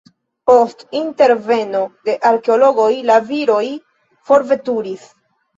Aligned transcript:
Post 0.51 0.79
interveno 0.99 1.83
de 2.09 2.17
arkeologoj 2.31 2.89
la 3.11 3.19
viroj 3.29 3.63
forveturis. 4.31 5.07